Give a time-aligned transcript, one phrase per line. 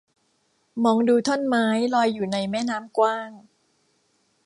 [0.83, 3.31] มองดูท่อนไม้ลอยอยู่ในแม่น้ำกว้าง